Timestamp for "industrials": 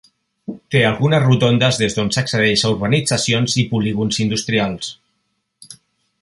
4.27-4.91